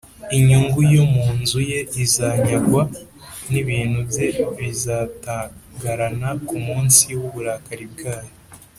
[0.37, 2.81] inyungu yo mu nzu ye izanyagwa,
[3.51, 4.27] n’ibintu bye
[4.57, 8.33] bizatagarana ku munsi w’uburakari bwayo